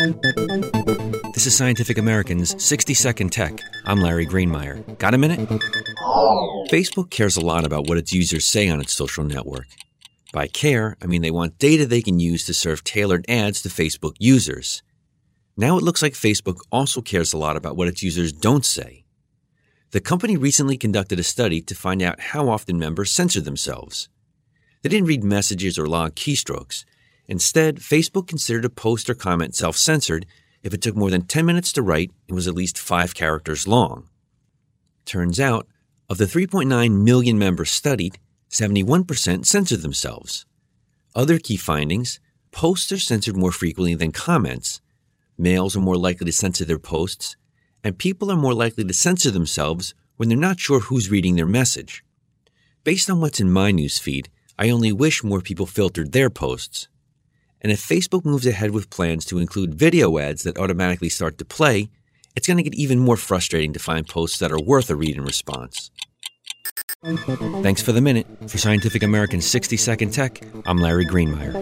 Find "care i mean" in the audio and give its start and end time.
10.46-11.20